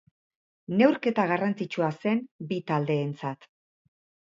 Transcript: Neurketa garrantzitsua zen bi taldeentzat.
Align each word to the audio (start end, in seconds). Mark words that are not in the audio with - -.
Neurketa 0.79 1.25
garrantzitsua 1.33 1.91
zen 2.07 2.25
bi 2.53 2.59
taldeentzat. 2.73 3.49